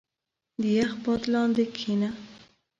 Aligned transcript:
•د 0.61 0.63
یخ 0.77 0.91
باد 1.03 1.21
لاندې 1.33 1.63
کښېنه. 1.75 2.09